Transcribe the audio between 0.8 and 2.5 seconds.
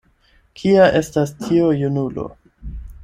estas tiu junulo?